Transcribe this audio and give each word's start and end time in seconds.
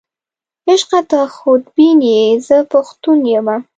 عشقه 0.69 0.99
ته 1.09 1.19
خودبین 1.37 1.99
یې، 2.11 2.21
زه 2.47 2.57
پښتون 2.71 3.17
یمه. 3.35 3.57